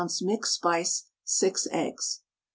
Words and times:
mixed 0.23 0.55
spice, 0.55 1.11
6 1.25 1.67
eggs. 1.71 2.21